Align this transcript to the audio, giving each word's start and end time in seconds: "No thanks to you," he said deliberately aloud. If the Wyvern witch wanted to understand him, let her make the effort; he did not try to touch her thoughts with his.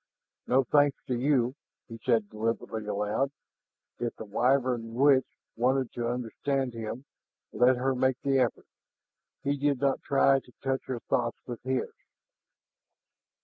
"No 0.47 0.63
thanks 0.63 0.97
to 1.09 1.13
you," 1.15 1.53
he 1.87 1.99
said 2.03 2.27
deliberately 2.31 2.87
aloud. 2.87 3.29
If 3.99 4.15
the 4.15 4.25
Wyvern 4.25 4.95
witch 4.95 5.27
wanted 5.55 5.93
to 5.93 6.07
understand 6.09 6.73
him, 6.73 7.05
let 7.51 7.77
her 7.77 7.93
make 7.93 8.19
the 8.23 8.39
effort; 8.39 8.65
he 9.43 9.55
did 9.57 9.79
not 9.79 10.01
try 10.01 10.39
to 10.39 10.51
touch 10.63 10.87
her 10.87 11.01
thoughts 11.01 11.37
with 11.45 11.61
his. 11.61 11.93